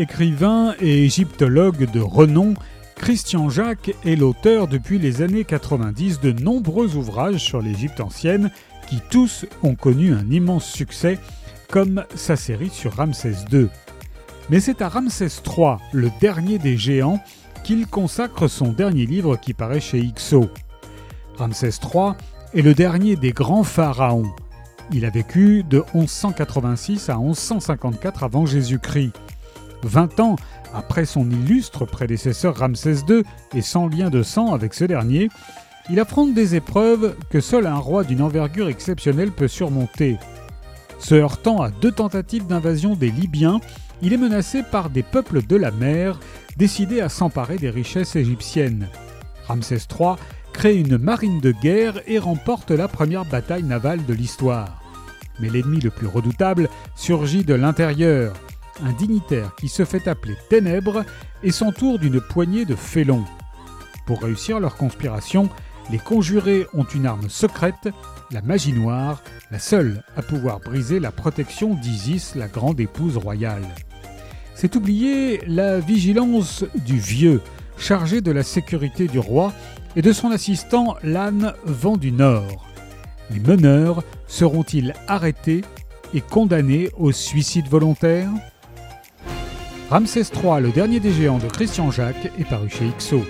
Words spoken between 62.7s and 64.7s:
félons. Pour réussir